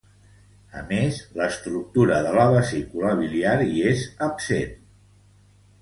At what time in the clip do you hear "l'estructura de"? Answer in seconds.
1.41-2.33